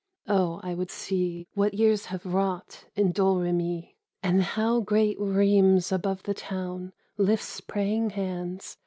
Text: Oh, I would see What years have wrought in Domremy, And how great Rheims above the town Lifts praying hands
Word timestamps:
Oh, 0.27 0.59
I 0.63 0.73
would 0.73 0.89
see 0.89 1.47
What 1.53 1.75
years 1.75 2.05
have 2.05 2.25
wrought 2.25 2.85
in 2.95 3.11
Domremy, 3.11 3.97
And 4.23 4.41
how 4.41 4.79
great 4.79 5.15
Rheims 5.19 5.91
above 5.91 6.23
the 6.23 6.33
town 6.33 6.93
Lifts 7.17 7.61
praying 7.61 8.09
hands 8.09 8.77